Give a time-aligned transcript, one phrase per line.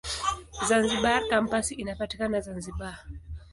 [0.67, 2.95] Zanzibar Kampasi inapatikana Zanzibar.